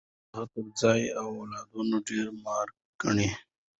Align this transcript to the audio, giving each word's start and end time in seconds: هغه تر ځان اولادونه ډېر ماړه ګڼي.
هغه 0.29 0.43
تر 0.53 0.65
ځان 0.79 0.99
اولادونه 1.23 1.95
ډېر 2.07 2.27
ماړه 2.43 2.73
ګڼي. 3.01 3.29